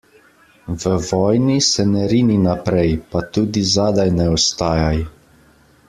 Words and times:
V 0.83 1.11
vojni 1.11 1.57
se 1.61 1.85
ne 1.91 2.03
rini 2.13 2.37
naprej, 2.47 2.89
pa 3.13 3.19
tudi 3.37 3.61
zadaj 3.75 4.09
ne 4.17 4.27
ostajaj. 4.39 5.03